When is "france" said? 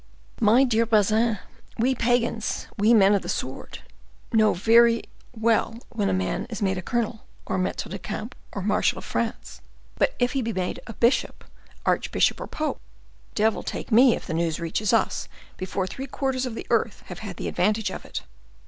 9.05-9.61